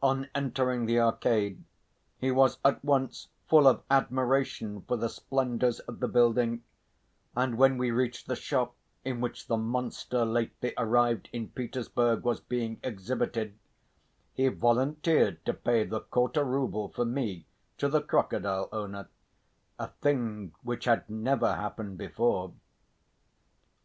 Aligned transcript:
On 0.00 0.28
entering 0.36 0.86
the 0.86 1.00
Arcade 1.00 1.64
he 2.20 2.30
was 2.30 2.58
at 2.64 2.84
once 2.84 3.26
full 3.48 3.66
of 3.66 3.82
admiration 3.90 4.82
for 4.82 4.96
the 4.96 5.08
splendours 5.08 5.80
of 5.80 5.98
the 5.98 6.06
building, 6.06 6.62
and 7.34 7.58
when 7.58 7.76
we 7.76 7.90
reached 7.90 8.28
the 8.28 8.36
shop 8.36 8.76
in 9.04 9.20
which 9.20 9.48
the 9.48 9.56
monster 9.56 10.24
lately 10.24 10.74
arrived 10.78 11.28
in 11.32 11.48
Petersburg 11.48 12.22
was 12.22 12.38
being 12.38 12.78
exhibited, 12.84 13.58
he 14.32 14.46
volunteered 14.46 15.44
to 15.44 15.52
pay 15.52 15.82
the 15.82 15.98
quarter 16.02 16.44
rouble 16.44 16.90
for 16.90 17.04
me 17.04 17.44
to 17.78 17.88
the 17.88 18.00
crocodile 18.00 18.68
owner 18.70 19.08
a 19.76 19.88
thing 20.00 20.52
which 20.62 20.84
had 20.84 21.10
never 21.10 21.52
happened 21.56 21.98
before. 21.98 22.54